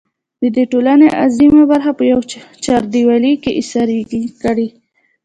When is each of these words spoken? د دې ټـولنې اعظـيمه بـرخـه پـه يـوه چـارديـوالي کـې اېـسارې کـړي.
د 0.41 0.43
دې 0.55 0.63
ټـولنې 0.71 1.07
اعظـيمه 1.19 1.63
بـرخـه 1.71 1.91
پـه 1.97 2.03
يـوه 2.11 2.25
چـارديـوالي 2.65 3.33
کـې 3.43 3.51
اېـسارې 3.59 3.97
کـړي. 4.43 4.67